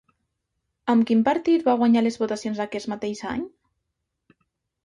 Amb 0.93 1.05
quin 1.11 1.19
partit 1.27 1.67
va 1.69 1.75
guanyar 1.81 2.03
les 2.05 2.19
votacions 2.23 2.65
aquest 2.65 2.91
mateix 2.95 3.23
any? 3.37 3.45